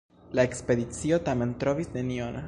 La 0.37 0.45
ekspedicio 0.51 1.19
tamen 1.29 1.51
trovis 1.65 1.93
nenion. 1.99 2.39